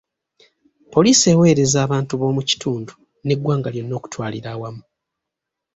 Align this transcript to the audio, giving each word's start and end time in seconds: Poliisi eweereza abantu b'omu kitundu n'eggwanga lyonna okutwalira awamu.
Poliisi 0.93 1.25
eweereza 1.33 1.77
abantu 1.85 2.13
b'omu 2.19 2.41
kitundu 2.49 2.93
n'eggwanga 3.25 3.69
lyonna 3.73 3.93
okutwalira 3.99 4.49
awamu. 4.55 4.83